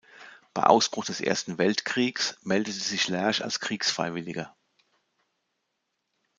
Bei 0.55 0.63
Ausbruch 0.63 1.05
des 1.05 1.21
Ersten 1.21 1.59
Weltkriegs 1.59 2.35
meldete 2.41 2.79
sich 2.79 3.07
Lersch 3.07 3.41
als 3.43 3.59
Kriegsfreiwilliger. 3.59 4.51